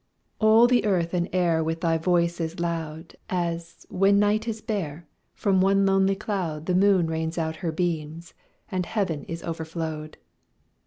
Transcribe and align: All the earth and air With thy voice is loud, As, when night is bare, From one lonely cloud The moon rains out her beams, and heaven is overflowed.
All 0.39 0.65
the 0.65 0.83
earth 0.83 1.13
and 1.13 1.29
air 1.31 1.63
With 1.63 1.81
thy 1.81 1.99
voice 1.99 2.39
is 2.41 2.59
loud, 2.59 3.15
As, 3.29 3.85
when 3.87 4.17
night 4.17 4.47
is 4.47 4.59
bare, 4.59 5.07
From 5.35 5.61
one 5.61 5.85
lonely 5.85 6.15
cloud 6.15 6.65
The 6.65 6.73
moon 6.73 7.05
rains 7.05 7.37
out 7.37 7.57
her 7.57 7.71
beams, 7.71 8.33
and 8.71 8.87
heaven 8.87 9.25
is 9.25 9.43
overflowed. 9.43 10.17